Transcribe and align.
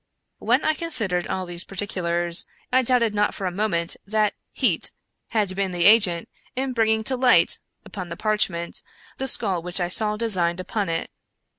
When 0.39 0.63
I 0.65 0.73
considered 0.73 1.27
all 1.27 1.45
these 1.45 1.63
particulars, 1.63 2.47
I 2.73 2.81
doubted 2.81 3.13
not 3.13 3.35
for 3.35 3.45
a 3.45 3.51
moment 3.51 3.95
that 4.03 4.33
heat 4.51 4.91
had 5.29 5.55
been 5.55 5.69
the 5.69 5.85
agent 5.85 6.27
in 6.55 6.73
bringing 6.73 7.03
to 7.03 7.15
light, 7.15 7.59
upon 7.85 8.09
the 8.09 8.17
parchment, 8.17 8.81
the 9.19 9.27
skull 9.27 9.61
which 9.61 9.79
I 9.79 9.89
saw 9.89 10.17
designed 10.17 10.59
upon 10.59 10.89
it. 10.89 11.11